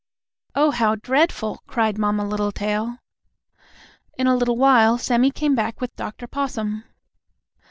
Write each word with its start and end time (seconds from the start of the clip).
"Oh, 0.55 0.71
how 0.71 0.95
dreadful!" 0.95 1.61
cried 1.67 1.99
Mamma 1.99 2.25
Littletail. 2.25 2.97
In 4.17 4.25
a 4.25 4.35
little 4.35 4.57
while 4.57 4.97
Sammie 4.97 5.29
came 5.29 5.53
back 5.53 5.79
with 5.79 5.95
Dr. 5.95 6.25
Possum. 6.25 6.83